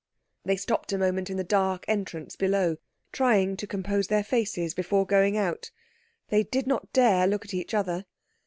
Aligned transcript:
They 0.43 0.55
stopped 0.57 0.91
a 0.93 0.97
moment 0.97 1.29
in 1.29 1.37
the 1.37 1.43
dark 1.43 1.85
entrance 1.87 2.35
below, 2.35 2.77
trying 3.11 3.55
to 3.57 3.67
compose 3.67 4.07
their 4.07 4.23
faces 4.23 4.73
before 4.73 5.05
going 5.05 5.37
out. 5.37 5.69
They 6.29 6.41
did 6.41 6.65
not 6.65 6.91
dare 6.91 7.27
look 7.27 7.45
at 7.45 7.53
each 7.53 7.75
other. 7.75 8.05